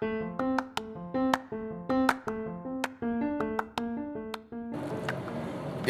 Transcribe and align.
Dios 0.00 0.10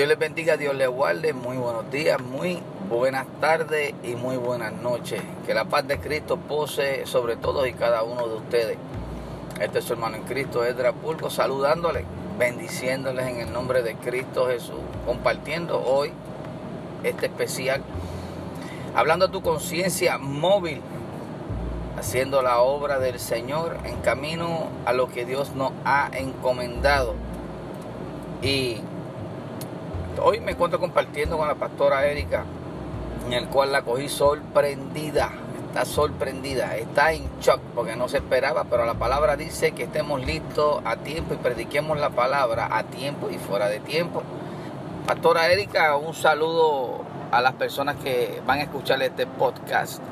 les 0.08 0.18
bendiga, 0.18 0.56
Dios 0.56 0.74
les 0.74 0.88
guarde. 0.88 1.32
Muy 1.32 1.56
buenos 1.56 1.88
días, 1.92 2.20
muy 2.20 2.58
buenas 2.88 3.28
tardes 3.40 3.94
y 4.02 4.16
muy 4.16 4.36
buenas 4.36 4.72
noches. 4.72 5.22
Que 5.46 5.54
la 5.54 5.66
paz 5.66 5.86
de 5.86 6.00
Cristo 6.00 6.38
pose 6.38 7.06
sobre 7.06 7.36
todos 7.36 7.68
y 7.68 7.72
cada 7.72 8.02
uno 8.02 8.26
de 8.26 8.34
ustedes. 8.34 8.78
Este 9.60 9.78
es 9.78 9.84
su 9.84 9.92
hermano 9.92 10.16
en 10.16 10.24
Cristo, 10.24 10.64
Edra 10.64 10.92
Pulco, 10.92 11.30
saludándoles, 11.30 12.04
bendiciéndoles 12.36 13.28
en 13.28 13.36
el 13.36 13.52
nombre 13.52 13.84
de 13.84 13.94
Cristo 13.94 14.48
Jesús, 14.48 14.80
compartiendo 15.06 15.80
hoy 15.80 16.10
este 17.04 17.26
especial, 17.26 17.84
hablando 18.96 19.26
a 19.26 19.30
tu 19.30 19.40
conciencia 19.40 20.18
móvil, 20.18 20.82
haciendo 22.00 22.40
la 22.40 22.60
obra 22.60 22.98
del 22.98 23.20
Señor 23.20 23.76
en 23.84 23.96
camino 23.96 24.68
a 24.86 24.94
lo 24.94 25.08
que 25.08 25.26
Dios 25.26 25.54
nos 25.54 25.72
ha 25.84 26.08
encomendado. 26.14 27.14
Y 28.42 28.78
hoy 30.20 30.40
me 30.40 30.52
encuentro 30.52 30.80
compartiendo 30.80 31.36
con 31.36 31.46
la 31.46 31.56
pastora 31.56 32.06
Erika, 32.06 32.44
en 33.26 33.34
el 33.34 33.48
cual 33.48 33.72
la 33.72 33.82
cogí 33.82 34.08
sorprendida. 34.08 35.30
Está 35.68 35.84
sorprendida, 35.84 36.74
está 36.76 37.12
en 37.12 37.28
shock 37.40 37.60
porque 37.74 37.94
no 37.94 38.08
se 38.08 38.16
esperaba, 38.16 38.64
pero 38.64 38.86
la 38.86 38.94
palabra 38.94 39.36
dice 39.36 39.72
que 39.72 39.84
estemos 39.84 40.24
listos 40.24 40.80
a 40.84 40.96
tiempo 40.96 41.34
y 41.34 41.36
prediquemos 41.36 41.98
la 42.00 42.10
palabra 42.10 42.76
a 42.76 42.84
tiempo 42.84 43.28
y 43.30 43.36
fuera 43.36 43.68
de 43.68 43.78
tiempo. 43.78 44.22
Pastora 45.06 45.52
Erika, 45.52 45.96
un 45.96 46.14
saludo 46.14 47.02
a 47.30 47.40
las 47.42 47.52
personas 47.52 47.96
que 47.96 48.40
van 48.46 48.58
a 48.60 48.62
escuchar 48.62 49.00
este 49.02 49.26
podcast. 49.26 50.02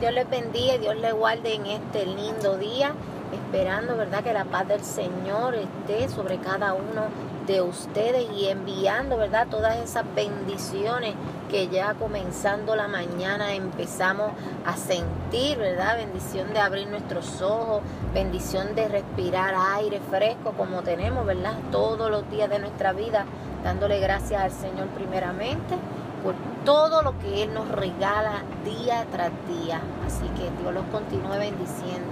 Dios 0.00 0.12
les 0.12 0.30
bendiga 0.30 0.78
Dios 0.78 0.96
les 0.96 1.12
guarde 1.12 1.54
en 1.54 1.66
este 1.66 2.06
lindo 2.06 2.56
día, 2.56 2.92
esperando, 3.32 3.96
¿verdad?, 3.96 4.22
que 4.22 4.32
la 4.32 4.44
paz 4.44 4.68
del 4.68 4.84
Señor 4.84 5.56
esté 5.56 6.08
sobre 6.08 6.38
cada 6.38 6.72
uno 6.72 7.02
de 7.48 7.62
ustedes 7.62 8.26
y 8.36 8.46
enviando, 8.46 9.16
¿verdad?, 9.16 9.48
todas 9.50 9.76
esas 9.78 10.04
bendiciones 10.14 11.14
que 11.50 11.66
ya 11.66 11.94
comenzando 11.94 12.76
la 12.76 12.86
mañana 12.86 13.54
empezamos 13.54 14.30
a 14.64 14.76
sentir, 14.76 15.58
¿verdad? 15.58 15.96
Bendición 15.96 16.52
de 16.52 16.60
abrir 16.60 16.86
nuestros 16.88 17.42
ojos, 17.42 17.82
bendición 18.14 18.76
de 18.76 18.86
respirar 18.86 19.54
aire 19.74 20.00
fresco 20.10 20.52
como 20.56 20.82
tenemos, 20.82 21.26
¿verdad? 21.26 21.54
Todos 21.72 22.08
los 22.08 22.30
días 22.30 22.48
de 22.48 22.60
nuestra 22.60 22.92
vida, 22.92 23.24
dándole 23.64 23.98
gracias 23.98 24.42
al 24.42 24.52
Señor 24.52 24.86
primeramente 24.88 25.74
por 26.22 26.34
todo 26.64 27.02
lo 27.02 27.18
que 27.18 27.42
Él 27.42 27.54
nos 27.54 27.68
regala 27.68 28.42
día 28.64 29.06
tras 29.10 29.30
día. 29.48 29.80
Así 30.06 30.26
que 30.36 30.50
Dios 30.60 30.74
los 30.74 30.84
continúe 30.86 31.38
bendiciendo. 31.38 32.08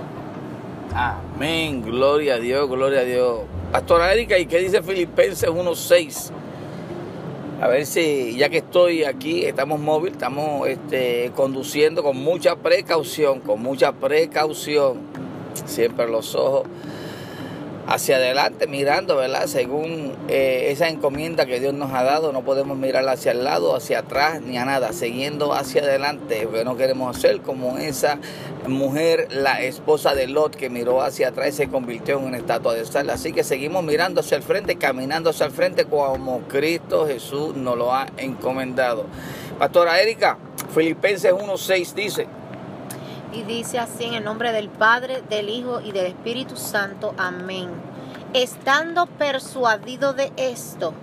Amén, 0.95 1.83
gloria 1.83 2.35
a 2.35 2.39
Dios, 2.39 2.69
gloria 2.69 3.01
a 3.01 3.05
Dios. 3.05 3.41
Pastora 3.73 4.13
Erika, 4.13 4.39
¿y 4.39 4.47
qué 4.47 4.59
dice 4.59 4.83
Filipenses 4.83 5.51
1.6? 5.51 6.31
A 7.61 7.69
ver 7.69 7.87
si, 7.87 8.37
ya 8.37 8.49
que 8.49 8.59
estoy 8.59 9.05
aquí, 9.05 9.45
estamos 9.45 9.81
móvil, 9.81 10.13
estamos 10.13 10.69
este, 10.69 11.33
conduciendo 11.35 12.03
con 12.03 12.17
mucha 12.17 12.57
precaución, 12.57 13.41
con 13.41 13.63
mucha 13.63 13.93
precaución. 13.93 15.01
Siempre 15.65 16.07
los 16.07 16.35
ojos 16.35 16.65
hacia 17.87 18.17
adelante, 18.17 18.67
mirando, 18.67 19.17
¿verdad? 19.17 19.47
Según 19.47 20.15
eh, 20.29 20.69
esa 20.71 20.89
encomienda 20.89 21.47
que 21.47 21.61
Dios 21.61 21.73
nos 21.73 21.93
ha 21.93 22.03
dado, 22.03 22.33
no 22.33 22.43
podemos 22.43 22.77
mirar 22.77 23.09
hacia 23.09 23.33
el 23.33 23.45
lado, 23.45 23.77
hacia 23.77 24.01
atrás, 24.01 24.43
ni 24.43 24.59
a 24.59 24.65
nada, 24.65 24.93
siguiendo 24.93 25.55
hacia 25.55 25.83
adelante, 25.83 26.49
no 26.65 26.77
queremos 26.77 27.17
ser 27.17 27.41
como 27.41 27.79
esa 27.79 28.19
mujer, 28.67 29.29
la 29.31 29.63
esposa 29.63 30.15
de 30.15 30.27
Lot, 30.27 30.57
que 30.57 30.69
miró 30.69 31.03
hacia 31.03 31.29
atrás 31.29 31.49
y 31.49 31.53
se 31.53 31.69
convirtió 31.69 32.19
en 32.19 32.25
una 32.25 32.39
estatua 32.39 32.75
de 32.75 32.85
sal. 32.85 33.09
Así 33.11 33.33
que 33.33 33.45
seguimos 33.45 33.85
mirando 33.85 34.21
hacia 34.21 34.37
el 34.37 34.43
frente, 34.43 34.77
caminando 34.77 35.31
hacia 35.31 35.47
el 35.47 35.53
frente 35.53 35.85
como 35.85 36.41
Cristo 36.49 37.07
Jesús 37.07 37.55
nos 37.55 37.77
lo 37.77 37.95
ha 37.95 38.07
encomendado. 38.17 39.07
Pastora 39.59 40.01
Erika, 40.01 40.39
Filipenses 40.75 41.33
1.6 41.33 41.95
dice, 41.95 42.27
y 43.37 43.43
dice 43.43 43.79
así 43.79 44.05
en 44.05 44.15
el 44.15 44.25
nombre 44.25 44.51
del 44.53 44.71
Padre, 44.71 45.23
del 45.29 45.51
Hijo 45.51 45.83
y 45.83 45.93
del 45.93 46.07
Espíritu 46.07 46.57
Santo. 46.57 47.15
Amén. 47.19 47.69
Estando 48.33 49.07
persuadido 49.07 50.15
de 50.15 50.33
esto, 50.37 50.95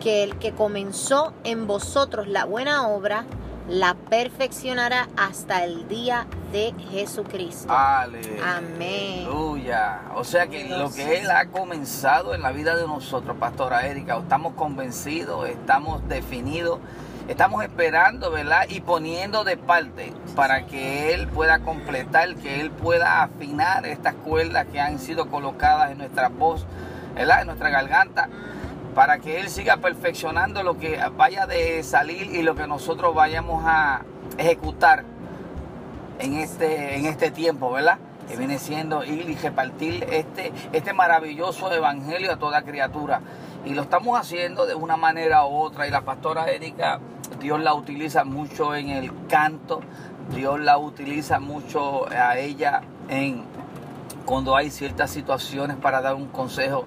que 0.00 0.24
el 0.24 0.38
que 0.38 0.52
comenzó 0.52 1.32
en 1.44 1.68
vosotros 1.68 2.26
la 2.26 2.44
buena 2.44 2.88
obra, 2.88 3.24
la 3.68 3.94
perfeccionará 3.94 5.08
hasta 5.16 5.62
el 5.62 5.86
día 5.86 6.26
de 6.52 6.74
Jesucristo. 6.90 7.72
Amén. 7.72 8.40
Aleluya. 8.42 10.02
O 10.16 10.24
sea 10.24 10.48
que 10.48 10.68
lo 10.68 10.90
que 10.90 11.20
Él 11.20 11.30
ha 11.30 11.46
comenzado 11.46 12.34
en 12.34 12.42
la 12.42 12.50
vida 12.50 12.74
de 12.74 12.88
nosotros, 12.88 13.36
Pastora 13.38 13.86
Erika, 13.86 14.18
estamos 14.18 14.54
convencidos, 14.54 15.48
estamos 15.48 16.08
definidos 16.08 16.80
Estamos 17.28 17.62
esperando, 17.62 18.30
¿verdad? 18.30 18.62
Y 18.70 18.80
poniendo 18.80 19.44
de 19.44 19.58
parte 19.58 20.14
para 20.34 20.64
que 20.66 21.12
Él 21.12 21.28
pueda 21.28 21.58
completar, 21.58 22.34
que 22.36 22.62
Él 22.62 22.70
pueda 22.70 23.22
afinar 23.22 23.84
estas 23.84 24.14
cuerdas 24.14 24.66
que 24.72 24.80
han 24.80 24.98
sido 24.98 25.28
colocadas 25.28 25.90
en 25.90 25.98
nuestra 25.98 26.30
voz, 26.30 26.64
¿verdad? 27.14 27.42
En 27.42 27.48
nuestra 27.48 27.68
garganta, 27.68 28.30
para 28.94 29.18
que 29.18 29.40
Él 29.40 29.50
siga 29.50 29.76
perfeccionando 29.76 30.62
lo 30.62 30.78
que 30.78 30.98
vaya 31.18 31.46
de 31.46 31.82
salir 31.82 32.34
y 32.34 32.40
lo 32.40 32.54
que 32.54 32.66
nosotros 32.66 33.14
vayamos 33.14 33.62
a 33.66 34.00
ejecutar 34.38 35.04
en 36.20 36.32
este, 36.32 36.96
en 36.96 37.04
este 37.04 37.30
tiempo, 37.30 37.70
¿verdad? 37.70 37.98
que 38.26 38.36
viene 38.36 38.58
siendo 38.58 39.04
ir 39.04 39.28
y 39.28 39.34
repartir 39.36 40.06
este, 40.10 40.52
este 40.72 40.92
maravilloso 40.92 41.72
evangelio 41.72 42.32
a 42.32 42.36
toda 42.36 42.62
criatura. 42.62 43.22
Y 43.64 43.74
lo 43.74 43.82
estamos 43.82 44.18
haciendo 44.18 44.66
de 44.66 44.74
una 44.74 44.96
manera 44.96 45.46
u 45.46 45.56
otra. 45.56 45.86
Y 45.86 45.90
la 45.90 46.02
pastora 46.02 46.50
Erika 46.50 47.00
Dios 47.40 47.60
la 47.60 47.74
utiliza 47.74 48.24
mucho 48.24 48.74
en 48.74 48.88
el 48.90 49.12
canto, 49.28 49.80
Dios 50.34 50.58
la 50.60 50.78
utiliza 50.78 51.38
mucho 51.38 52.10
a 52.10 52.38
ella 52.38 52.80
en 53.08 53.44
cuando 54.24 54.56
hay 54.56 54.70
ciertas 54.70 55.10
situaciones 55.10 55.76
para 55.76 56.00
dar 56.00 56.14
un 56.14 56.28
consejo. 56.28 56.86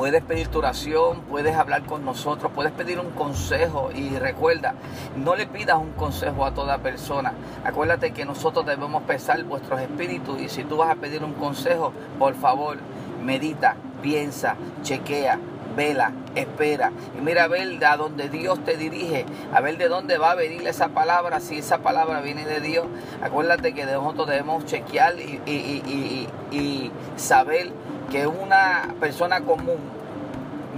Puedes 0.00 0.22
pedir 0.22 0.48
tu 0.48 0.60
oración, 0.60 1.20
puedes 1.28 1.54
hablar 1.54 1.84
con 1.84 2.06
nosotros, 2.06 2.50
puedes 2.54 2.72
pedir 2.72 2.98
un 2.98 3.10
consejo 3.10 3.90
y 3.94 4.16
recuerda, 4.16 4.72
no 5.14 5.36
le 5.36 5.46
pidas 5.46 5.76
un 5.76 5.92
consejo 5.92 6.46
a 6.46 6.54
toda 6.54 6.78
persona. 6.78 7.34
Acuérdate 7.66 8.12
que 8.12 8.24
nosotros 8.24 8.64
debemos 8.64 9.02
pesar 9.02 9.44
vuestros 9.44 9.78
espíritus 9.78 10.40
y 10.40 10.48
si 10.48 10.64
tú 10.64 10.78
vas 10.78 10.88
a 10.88 10.94
pedir 10.94 11.22
un 11.22 11.34
consejo, 11.34 11.92
por 12.18 12.34
favor, 12.34 12.78
medita, 13.22 13.76
piensa, 14.00 14.56
chequea, 14.80 15.38
vela, 15.76 16.12
espera. 16.34 16.92
Y 17.18 17.20
mira 17.20 17.44
a 17.44 17.48
ver 17.48 17.84
a 17.84 17.98
dónde 17.98 18.30
Dios 18.30 18.64
te 18.64 18.78
dirige, 18.78 19.26
a 19.52 19.60
ver 19.60 19.76
de 19.76 19.88
dónde 19.88 20.16
va 20.16 20.30
a 20.30 20.34
venir 20.34 20.66
esa 20.66 20.88
palabra, 20.88 21.40
si 21.40 21.58
esa 21.58 21.80
palabra 21.80 22.22
viene 22.22 22.46
de 22.46 22.60
Dios. 22.60 22.86
Acuérdate 23.22 23.74
que 23.74 23.84
nosotros 23.84 24.28
debemos 24.28 24.64
chequear 24.64 25.20
y, 25.20 25.42
y, 25.44 26.28
y, 26.50 26.56
y 26.56 26.92
saber 27.16 27.70
que 28.10 28.26
una 28.26 28.94
persona 28.98 29.40
común 29.40 29.78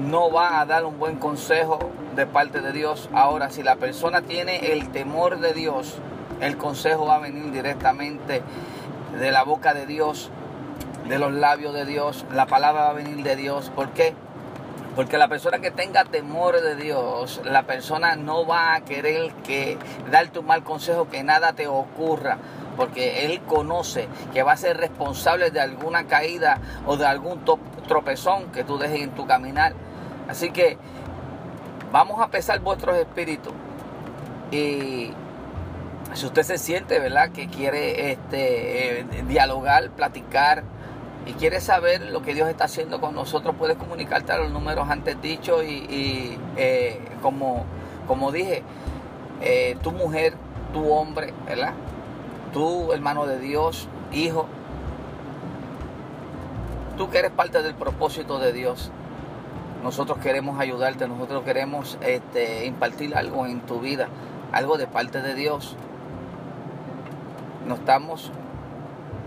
no 0.08 0.30
va 0.30 0.60
a 0.60 0.66
dar 0.66 0.84
un 0.84 0.98
buen 0.98 1.16
consejo 1.16 1.78
de 2.14 2.26
parte 2.26 2.60
de 2.60 2.72
Dios. 2.72 3.08
Ahora, 3.14 3.50
si 3.50 3.62
la 3.62 3.76
persona 3.76 4.22
tiene 4.22 4.72
el 4.72 4.90
temor 4.90 5.40
de 5.40 5.54
Dios, 5.54 5.96
el 6.40 6.56
consejo 6.58 7.06
va 7.06 7.16
a 7.16 7.20
venir 7.20 7.50
directamente 7.50 8.42
de 9.18 9.30
la 9.30 9.44
boca 9.44 9.72
de 9.72 9.86
Dios, 9.86 10.30
de 11.08 11.18
los 11.18 11.32
labios 11.32 11.72
de 11.72 11.86
Dios. 11.86 12.26
La 12.32 12.46
palabra 12.46 12.82
va 12.82 12.90
a 12.90 12.94
venir 12.94 13.22
de 13.24 13.34
Dios. 13.34 13.70
¿Por 13.74 13.90
qué? 13.90 14.14
Porque 14.94 15.16
la 15.16 15.28
persona 15.28 15.58
que 15.58 15.70
tenga 15.70 16.04
temor 16.04 16.60
de 16.60 16.76
Dios, 16.76 17.40
la 17.44 17.62
persona 17.62 18.14
no 18.14 18.46
va 18.46 18.74
a 18.74 18.82
querer 18.82 19.32
que 19.42 19.78
darte 20.10 20.38
un 20.38 20.46
mal 20.46 20.62
consejo, 20.62 21.08
que 21.08 21.22
nada 21.22 21.54
te 21.54 21.66
ocurra 21.66 22.36
porque 22.76 23.24
Él 23.24 23.40
conoce 23.42 24.08
que 24.32 24.42
va 24.42 24.52
a 24.52 24.56
ser 24.56 24.76
responsable 24.76 25.50
de 25.50 25.60
alguna 25.60 26.06
caída 26.06 26.58
o 26.86 26.96
de 26.96 27.06
algún 27.06 27.40
tropezón 27.86 28.50
que 28.52 28.64
tú 28.64 28.78
dejes 28.78 29.02
en 29.02 29.10
tu 29.10 29.26
caminar. 29.26 29.74
Así 30.28 30.50
que 30.50 30.78
vamos 31.92 32.20
a 32.20 32.28
pesar 32.28 32.60
vuestros 32.60 32.96
espíritus. 32.96 33.52
Y 34.50 35.12
si 36.14 36.26
usted 36.26 36.42
se 36.42 36.58
siente, 36.58 36.98
¿verdad?, 36.98 37.30
que 37.30 37.48
quiere 37.48 38.12
este, 38.12 39.00
eh, 39.00 39.06
dialogar, 39.28 39.90
platicar 39.90 40.64
y 41.26 41.32
quiere 41.34 41.60
saber 41.60 42.02
lo 42.02 42.22
que 42.22 42.34
Dios 42.34 42.48
está 42.48 42.64
haciendo 42.64 43.00
con 43.00 43.14
nosotros, 43.14 43.54
puedes 43.58 43.76
comunicarte 43.76 44.32
a 44.32 44.38
los 44.38 44.50
números 44.50 44.88
antes 44.90 45.20
dichos 45.22 45.64
y, 45.64 46.38
eh, 46.56 47.00
como, 47.22 47.64
como 48.06 48.32
dije, 48.32 48.62
eh, 49.40 49.76
tu 49.82 49.92
mujer, 49.92 50.34
tu 50.72 50.90
hombre, 50.90 51.32
¿verdad? 51.46 51.72
Tú, 52.52 52.92
hermano 52.92 53.26
de 53.26 53.38
Dios, 53.38 53.88
hijo, 54.12 54.46
tú 56.96 57.10
que 57.10 57.18
eres 57.18 57.30
parte 57.30 57.62
del 57.62 57.74
propósito 57.74 58.38
de 58.38 58.52
Dios, 58.52 58.90
nosotros 59.82 60.18
queremos 60.18 60.60
ayudarte, 60.60 61.08
nosotros 61.08 61.42
queremos 61.42 61.98
este, 62.02 62.66
impartir 62.66 63.16
algo 63.16 63.46
en 63.46 63.60
tu 63.60 63.80
vida, 63.80 64.08
algo 64.52 64.78
de 64.78 64.86
parte 64.86 65.22
de 65.22 65.34
Dios. 65.34 65.76
Nos 67.66 67.80
estamos 67.80 68.30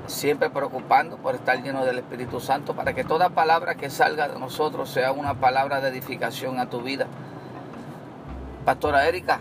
siempre 0.07 0.49
preocupando 0.49 1.17
por 1.17 1.35
estar 1.35 1.61
lleno 1.61 1.83
del 1.83 1.97
Espíritu 1.97 2.39
Santo 2.39 2.75
para 2.75 2.93
que 2.93 3.03
toda 3.03 3.29
palabra 3.29 3.75
que 3.75 3.89
salga 3.89 4.27
de 4.27 4.39
nosotros 4.39 4.89
sea 4.89 5.11
una 5.11 5.33
palabra 5.33 5.81
de 5.81 5.89
edificación 5.89 6.59
a 6.59 6.69
tu 6.69 6.81
vida. 6.81 7.07
Pastora 8.63 9.07
Erika. 9.07 9.39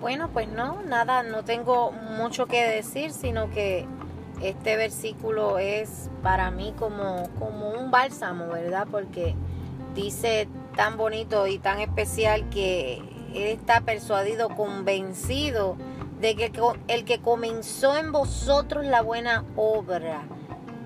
Bueno, 0.00 0.30
pues 0.32 0.48
no, 0.48 0.80
nada, 0.82 1.22
no 1.22 1.44
tengo 1.44 1.92
mucho 1.92 2.46
que 2.46 2.64
decir, 2.64 3.12
sino 3.12 3.50
que 3.50 3.86
este 4.40 4.76
versículo 4.76 5.58
es 5.58 6.08
para 6.22 6.50
mí 6.50 6.74
como, 6.78 7.28
como 7.38 7.68
un 7.68 7.90
bálsamo, 7.90 8.48
¿verdad? 8.48 8.88
Porque 8.90 9.34
dice 9.94 10.48
tan 10.74 10.96
bonito 10.96 11.46
y 11.46 11.58
tan 11.58 11.80
especial 11.80 12.48
que 12.48 13.02
él 13.34 13.58
está 13.58 13.82
persuadido, 13.82 14.48
convencido 14.48 15.76
de 16.18 16.34
que 16.34 16.50
el 16.88 17.04
que 17.04 17.20
comenzó 17.20 17.94
en 17.96 18.10
vosotros 18.10 18.86
la 18.86 19.02
buena 19.02 19.44
obra, 19.54 20.22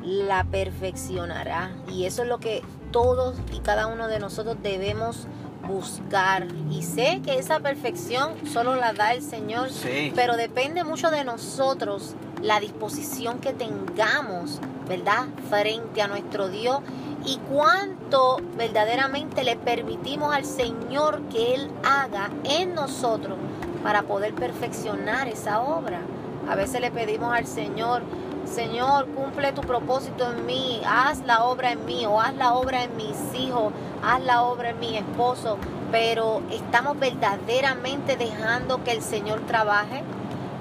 la 0.02 0.42
perfeccionará. 0.42 1.70
Y 1.88 2.06
eso 2.06 2.22
es 2.22 2.28
lo 2.28 2.38
que 2.38 2.62
todos 2.90 3.36
y 3.52 3.60
cada 3.60 3.86
uno 3.86 4.08
de 4.08 4.18
nosotros 4.18 4.56
debemos 4.60 5.28
buscar. 5.66 6.46
Y 6.70 6.82
sé 6.82 7.20
que 7.24 7.38
esa 7.38 7.60
perfección 7.60 8.34
solo 8.46 8.74
la 8.76 8.92
da 8.92 9.12
el 9.12 9.22
Señor, 9.22 9.68
pero 10.14 10.36
depende 10.36 10.84
mucho 10.84 11.10
de 11.10 11.24
nosotros 11.24 12.14
la 12.42 12.60
disposición 12.60 13.38
que 13.38 13.52
tengamos, 13.52 14.60
¿verdad? 14.88 15.26
Frente 15.48 16.02
a 16.02 16.08
nuestro 16.08 16.48
Dios 16.48 16.80
y 17.26 17.38
cuánto 17.50 18.36
verdaderamente 18.56 19.44
le 19.44 19.56
permitimos 19.56 20.34
al 20.34 20.44
Señor 20.44 21.22
que 21.30 21.54
Él 21.54 21.70
haga 21.84 22.30
en 22.44 22.74
nosotros 22.74 23.38
para 23.82 24.02
poder 24.02 24.34
perfeccionar 24.34 25.28
esa 25.28 25.60
obra. 25.60 26.00
A 26.48 26.54
veces 26.54 26.80
le 26.80 26.90
pedimos 26.90 27.34
al 27.34 27.46
Señor, 27.46 28.02
Señor, 28.44 29.06
cumple 29.08 29.52
tu 29.52 29.62
propósito 29.62 30.30
en 30.30 30.44
mí, 30.44 30.80
haz 30.86 31.24
la 31.24 31.44
obra 31.44 31.72
en 31.72 31.84
mí 31.86 32.04
o 32.06 32.20
haz 32.20 32.34
la 32.34 32.54
obra 32.54 32.84
en 32.84 32.94
mis 32.96 33.16
hijos, 33.34 33.72
haz 34.06 34.22
la 34.22 34.42
obra 34.42 34.74
mi 34.74 34.96
esposo, 34.96 35.58
pero 35.90 36.42
estamos 36.50 36.98
verdaderamente 36.98 38.16
dejando 38.16 38.84
que 38.84 38.92
el 38.92 39.02
Señor 39.02 39.40
trabaje 39.46 40.02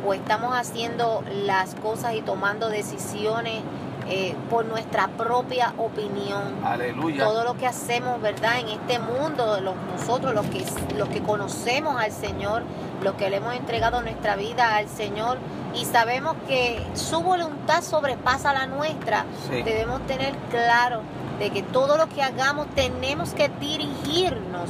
o 0.05 0.13
estamos 0.13 0.55
haciendo 0.55 1.23
las 1.45 1.75
cosas 1.75 2.15
y 2.15 2.21
tomando 2.21 2.69
decisiones 2.69 3.61
eh, 4.09 4.35
por 4.49 4.65
nuestra 4.65 5.07
propia 5.07 5.73
opinión. 5.77 6.41
Aleluya. 6.63 7.23
Todo 7.25 7.43
lo 7.43 7.57
que 7.57 7.67
hacemos, 7.67 8.21
¿verdad? 8.21 8.59
En 8.59 8.69
este 8.69 8.99
mundo, 8.99 9.59
los, 9.61 9.75
nosotros, 9.91 10.33
los 10.33 10.45
que, 10.47 10.65
los 10.97 11.09
que 11.09 11.21
conocemos 11.21 11.99
al 11.99 12.11
Señor, 12.11 12.63
los 13.01 13.15
que 13.15 13.29
le 13.29 13.37
hemos 13.37 13.55
entregado 13.55 14.01
nuestra 14.01 14.35
vida 14.35 14.75
al 14.75 14.87
Señor 14.87 15.37
y 15.75 15.85
sabemos 15.85 16.35
que 16.47 16.85
su 16.93 17.21
voluntad 17.21 17.81
sobrepasa 17.81 18.53
la 18.53 18.67
nuestra, 18.67 19.25
debemos 19.49 20.05
tener 20.05 20.35
claro 20.49 21.01
de 21.39 21.49
que 21.49 21.63
todo 21.63 21.97
lo 21.97 22.07
que 22.09 22.21
hagamos 22.21 22.67
tenemos 22.75 23.33
que 23.33 23.49
dirigirnos 23.59 24.69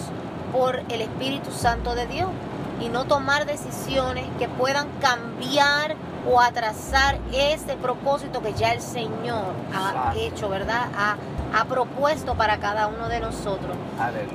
por 0.53 0.81
el 0.89 1.01
Espíritu 1.01 1.51
Santo 1.51 1.95
de 1.95 2.07
Dios 2.07 2.29
y 2.79 2.89
no 2.89 3.06
tomar 3.06 3.45
decisiones 3.45 4.25
que 4.39 4.47
puedan 4.47 4.88
cambiar 5.01 5.95
o 6.29 6.39
atrasar 6.39 7.19
ese 7.33 7.75
propósito 7.75 8.41
que 8.41 8.53
ya 8.53 8.73
el 8.73 8.81
Señor 8.81 9.53
ha 9.73 10.13
hecho, 10.15 10.49
¿verdad? 10.49 10.87
Ha, 10.97 11.17
ha, 11.53 11.65
propuesto 11.65 12.35
para 12.35 12.57
cada 12.59 12.87
uno 12.87 13.09
de 13.09 13.19
nosotros. 13.19 13.75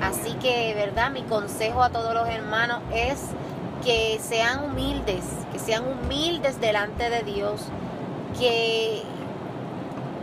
Así 0.03 0.35
que, 0.35 0.75
¿verdad? 0.75 1.11
Mi 1.11 1.23
consejo 1.23 1.83
a 1.83 1.91
todos 1.91 2.15
los 2.15 2.29
hermanos 2.29 2.81
es 2.95 3.21
que 3.85 4.19
sean 4.23 4.65
humildes, 4.65 5.25
que 5.53 5.59
sean 5.59 5.85
humildes 5.87 6.61
delante 6.61 7.09
de 7.11 7.23
Dios, 7.23 7.63
que 8.39 9.03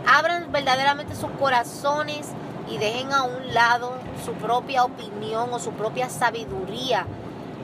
abran 0.06 0.52
verdaderamente 0.52 1.16
sus 1.16 1.30
corazones 1.32 2.28
y 2.68 2.78
dejen 2.78 3.12
a 3.12 3.24
un 3.24 3.54
lado 3.54 3.94
su 4.24 4.32
propia 4.32 4.84
opinión 4.84 5.52
o 5.52 5.58
su 5.58 5.72
propia 5.72 6.08
sabiduría 6.08 7.06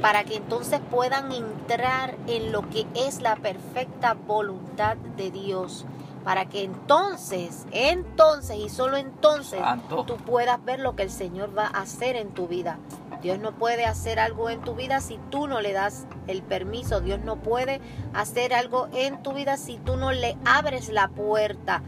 para 0.03 0.25
que 0.25 0.37
entonces 0.37 0.81
puedan 0.91 1.31
entrar 1.33 2.17
en 2.27 2.51
lo 2.51 2.69
que 2.69 2.87
es 2.95 3.23
la 3.23 3.37
perfecta 3.37 4.15
voluntad 4.15 4.97
de 5.17 5.31
Dios. 5.31 5.87
Para 6.25 6.49
que 6.49 6.65
entonces, 6.65 7.67
entonces 7.73 8.57
y 8.57 8.69
solo 8.69 8.97
entonces 8.97 9.61
tú 9.89 10.17
puedas 10.19 10.63
ver 10.65 10.81
lo 10.81 10.95
que 10.95 11.05
el 11.05 11.11
Señor 11.11 11.57
va 11.57 11.67
a 11.67 11.83
hacer 11.83 12.17
en 12.17 12.31
tu 12.31 12.49
vida. 12.49 12.79
Dios 13.23 13.39
no 13.39 13.53
puede 13.53 13.87
hacer 13.87 14.19
algo 14.19 14.51
en 14.51 14.61
tu 14.63 14.75
vida 14.75 15.01
si 15.01 15.19
tú 15.31 15.47
no 15.47 15.61
le 15.61 15.73
das 15.73 16.07
el 16.27 16.43
permiso. 16.43 17.01
Dios 17.01 17.21
no 17.21 17.37
puede 17.37 17.81
hacer 18.13 18.53
algo 18.55 18.89
en 18.93 19.23
tu 19.23 19.33
vida 19.33 19.57
si 19.57 19.79
tú 19.79 19.97
no 19.97 20.11
le 20.11 20.37
abres 20.45 20.89
la 20.89 21.09
puerta. 21.09 21.83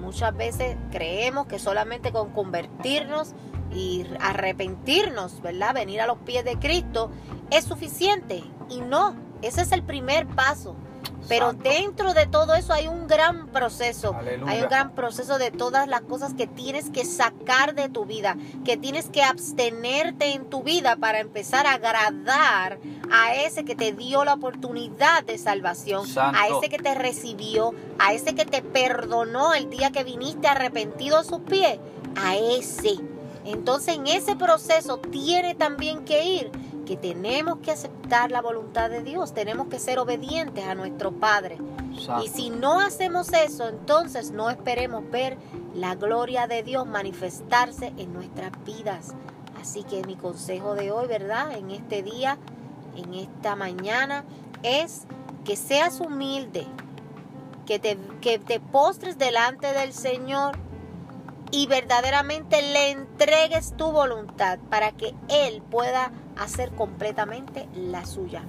Muchas 0.00 0.36
veces 0.36 0.76
creemos 0.90 1.46
que 1.46 1.60
solamente 1.60 2.10
con 2.10 2.30
convertirnos 2.30 3.34
y 3.72 4.06
arrepentirnos, 4.20 5.40
¿verdad? 5.42 5.74
Venir 5.74 6.00
a 6.00 6.06
los 6.06 6.18
pies 6.18 6.44
de 6.44 6.58
Cristo 6.58 7.10
es 7.50 7.64
suficiente. 7.64 8.42
Y 8.68 8.80
no, 8.80 9.14
ese 9.42 9.62
es 9.62 9.72
el 9.72 9.82
primer 9.82 10.26
paso. 10.26 10.76
Pero 11.28 11.52
dentro 11.52 12.12
de 12.12 12.26
todo 12.26 12.54
eso 12.54 12.72
hay 12.72 12.88
un 12.88 13.06
gran 13.06 13.48
proceso. 13.48 14.16
Hay 14.46 14.62
un 14.62 14.68
gran 14.68 14.94
proceso 14.94 15.38
de 15.38 15.50
todas 15.50 15.86
las 15.86 16.00
cosas 16.02 16.34
que 16.34 16.46
tienes 16.46 16.90
que 16.90 17.04
sacar 17.04 17.74
de 17.74 17.88
tu 17.88 18.04
vida, 18.04 18.36
que 18.64 18.76
tienes 18.76 19.08
que 19.10 19.22
abstenerte 19.22 20.32
en 20.32 20.50
tu 20.50 20.62
vida 20.62 20.96
para 20.96 21.20
empezar 21.20 21.66
a 21.66 21.74
agradar 21.74 22.78
a 23.12 23.34
ese 23.34 23.64
que 23.64 23.76
te 23.76 23.92
dio 23.92 24.24
la 24.24 24.34
oportunidad 24.34 25.22
de 25.24 25.38
salvación, 25.38 26.06
a 26.16 26.48
ese 26.48 26.68
que 26.68 26.78
te 26.78 26.94
recibió, 26.94 27.74
a 27.98 28.12
ese 28.12 28.34
que 28.34 28.44
te 28.44 28.62
perdonó 28.62 29.54
el 29.54 29.70
día 29.70 29.92
que 29.92 30.04
viniste 30.04 30.48
arrepentido 30.48 31.18
a 31.18 31.24
sus 31.24 31.40
pies, 31.40 31.78
a 32.16 32.36
ese. 32.36 32.96
Entonces 33.44 33.96
en 33.96 34.06
ese 34.06 34.36
proceso 34.36 34.98
tiene 34.98 35.54
también 35.54 36.04
que 36.04 36.24
ir 36.24 36.50
que 36.90 36.96
tenemos 36.96 37.58
que 37.58 37.70
aceptar 37.70 38.32
la 38.32 38.42
voluntad 38.42 38.90
de 38.90 39.04
Dios, 39.04 39.32
tenemos 39.32 39.68
que 39.68 39.78
ser 39.78 40.00
obedientes 40.00 40.64
a 40.64 40.74
nuestro 40.74 41.12
Padre. 41.12 41.56
Y 42.24 42.26
si 42.26 42.50
no 42.50 42.80
hacemos 42.80 43.32
eso, 43.32 43.68
entonces 43.68 44.32
no 44.32 44.50
esperemos 44.50 45.08
ver 45.08 45.38
la 45.72 45.94
gloria 45.94 46.48
de 46.48 46.64
Dios 46.64 46.88
manifestarse 46.88 47.92
en 47.96 48.12
nuestras 48.12 48.50
vidas. 48.64 49.14
Así 49.60 49.84
que 49.84 50.02
mi 50.02 50.16
consejo 50.16 50.74
de 50.74 50.90
hoy, 50.90 51.06
¿verdad? 51.06 51.52
En 51.56 51.70
este 51.70 52.02
día, 52.02 52.38
en 52.96 53.14
esta 53.14 53.54
mañana, 53.54 54.24
es 54.64 55.02
que 55.44 55.54
seas 55.54 56.00
humilde, 56.00 56.66
que 57.66 57.78
te, 57.78 57.98
que 58.20 58.40
te 58.40 58.58
postres 58.58 59.16
delante 59.16 59.72
del 59.72 59.92
Señor 59.92 60.58
y 61.50 61.66
verdaderamente 61.66 62.62
le 62.62 62.90
entregues 62.90 63.76
tu 63.76 63.90
voluntad 63.90 64.58
para 64.68 64.92
que 64.92 65.14
Él 65.28 65.62
pueda 65.70 66.12
hacer 66.36 66.70
completamente 66.70 67.68
la 67.74 68.06
suya. 68.06 68.42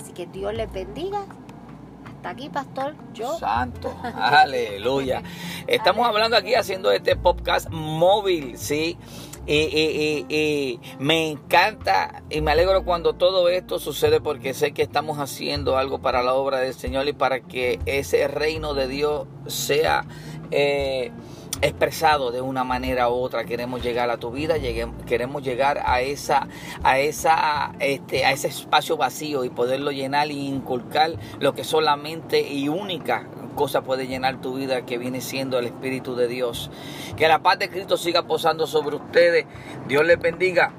Así 0.00 0.12
que 0.12 0.26
Dios 0.26 0.54
les 0.54 0.70
bendiga. 0.72 1.24
Hasta 2.04 2.30
aquí, 2.30 2.48
pastor. 2.48 2.94
Yo. 3.14 3.38
Santo. 3.38 3.94
Aleluya. 4.14 5.22
Estamos 5.66 6.06
hablando 6.06 6.36
aquí 6.36 6.54
haciendo 6.54 6.92
este 6.92 7.16
podcast 7.16 7.68
móvil, 7.70 8.58
¿sí? 8.58 8.98
Y, 9.44 10.78
me 11.00 11.30
encanta 11.30 12.22
y 12.30 12.40
me 12.40 12.52
alegro 12.52 12.84
cuando 12.84 13.14
todo 13.14 13.48
esto 13.48 13.80
sucede 13.80 14.20
porque 14.20 14.54
sé 14.54 14.72
que 14.72 14.82
estamos 14.82 15.18
haciendo 15.18 15.76
algo 15.76 16.00
para 16.00 16.22
la 16.22 16.34
obra 16.34 16.58
del 16.58 16.74
Señor 16.74 17.08
y 17.08 17.12
para 17.12 17.40
que 17.40 17.80
ese 17.86 18.28
reino 18.28 18.74
de 18.74 18.86
Dios 18.86 19.26
sea 19.48 20.04
eh, 20.52 21.10
expresado 21.62 22.32
de 22.32 22.40
una 22.40 22.64
manera 22.64 23.08
u 23.08 23.14
otra. 23.14 23.44
Queremos 23.44 23.82
llegar 23.82 24.10
a 24.10 24.18
tu 24.18 24.30
vida, 24.30 24.56
queremos 25.06 25.42
llegar 25.42 25.80
a 25.84 26.00
esa, 26.00 26.48
a 26.82 26.98
esa, 26.98 27.72
este, 27.78 28.24
a 28.24 28.32
ese 28.32 28.48
espacio 28.48 28.96
vacío 28.96 29.44
y 29.44 29.50
poderlo 29.50 29.92
llenar 29.92 30.30
y 30.30 30.48
inculcar 30.48 31.12
lo 31.38 31.54
que 31.54 31.64
solamente 31.64 32.40
y 32.40 32.68
única 32.68 33.26
cosa 33.54 33.82
puede 33.82 34.06
llenar 34.06 34.40
tu 34.40 34.54
vida 34.54 34.84
que 34.84 34.98
viene 34.98 35.20
siendo 35.20 35.58
el 35.58 35.66
Espíritu 35.66 36.16
de 36.16 36.28
Dios. 36.28 36.70
Que 37.16 37.28
la 37.28 37.42
paz 37.42 37.58
de 37.58 37.70
Cristo 37.70 37.96
siga 37.96 38.22
posando 38.24 38.66
sobre 38.66 38.96
ustedes. 38.96 39.46
Dios 39.86 40.04
les 40.04 40.18
bendiga. 40.18 40.72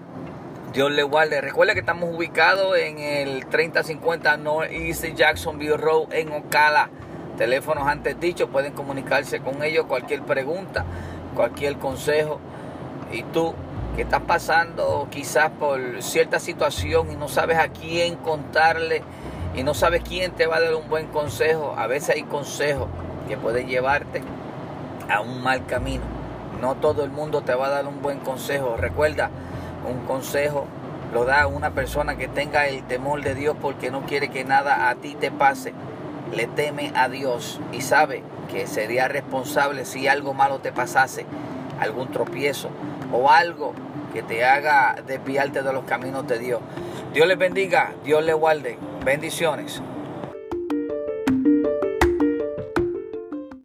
Dios 0.73 0.91
les 0.91 1.05
guarde. 1.05 1.39
Recuerda 1.39 1.73
que 1.73 1.81
estamos 1.81 2.09
ubicados 2.13 2.75
en 2.77 2.97
el 2.97 3.45
3050 3.45 4.37
North 4.37 4.71
East 4.71 5.05
Jacksonville 5.15 5.77
Road 5.77 6.11
en 6.13 6.31
Ocala 6.31 6.89
teléfonos 7.37 7.87
antes 7.87 8.19
dichos, 8.19 8.49
pueden 8.49 8.73
comunicarse 8.73 9.39
con 9.39 9.63
ellos, 9.63 9.85
cualquier 9.85 10.23
pregunta, 10.23 10.85
cualquier 11.35 11.77
consejo. 11.77 12.39
Y 13.11 13.23
tú 13.23 13.53
que 13.95 14.03
estás 14.03 14.21
pasando 14.21 15.07
quizás 15.11 15.51
por 15.51 16.01
cierta 16.01 16.39
situación 16.39 17.11
y 17.11 17.15
no 17.15 17.27
sabes 17.27 17.59
a 17.59 17.67
quién 17.67 18.15
contarle 18.15 19.03
y 19.55 19.63
no 19.63 19.73
sabes 19.73 20.01
quién 20.03 20.31
te 20.31 20.47
va 20.47 20.57
a 20.57 20.61
dar 20.61 20.75
un 20.75 20.89
buen 20.89 21.07
consejo. 21.07 21.75
A 21.77 21.87
veces 21.87 22.15
hay 22.15 22.23
consejos 22.23 22.87
que 23.27 23.37
pueden 23.37 23.67
llevarte 23.67 24.21
a 25.09 25.21
un 25.21 25.43
mal 25.43 25.65
camino. 25.65 26.03
No 26.59 26.75
todo 26.75 27.03
el 27.03 27.11
mundo 27.11 27.41
te 27.41 27.53
va 27.53 27.67
a 27.67 27.69
dar 27.69 27.87
un 27.87 28.01
buen 28.01 28.19
consejo. 28.19 28.77
Recuerda, 28.77 29.29
un 29.87 30.05
consejo 30.05 30.65
lo 31.13 31.25
da 31.25 31.45
una 31.45 31.71
persona 31.71 32.15
que 32.15 32.27
tenga 32.27 32.67
el 32.67 32.83
temor 32.83 33.21
de 33.21 33.35
Dios 33.35 33.55
porque 33.61 33.91
no 33.91 34.01
quiere 34.01 34.29
que 34.29 34.43
nada 34.43 34.89
a 34.89 34.95
ti 34.95 35.15
te 35.19 35.29
pase. 35.29 35.73
Le 36.35 36.47
teme 36.47 36.91
a 36.95 37.09
Dios 37.09 37.59
y 37.71 37.81
sabe 37.81 38.23
que 38.51 38.65
sería 38.65 39.07
responsable 39.07 39.85
si 39.85 40.07
algo 40.07 40.33
malo 40.33 40.59
te 40.59 40.71
pasase, 40.71 41.25
algún 41.79 42.11
tropiezo 42.11 42.69
o 43.11 43.29
algo 43.29 43.73
que 44.13 44.23
te 44.23 44.43
haga 44.43 44.95
desviarte 45.05 45.61
de 45.61 45.73
los 45.73 45.83
caminos 45.85 46.27
de 46.27 46.39
Dios. 46.39 46.61
Dios 47.13 47.27
les 47.27 47.37
bendiga, 47.37 47.93
Dios 48.03 48.23
les 48.23 48.35
guarde. 48.35 48.79
Bendiciones. 49.05 49.81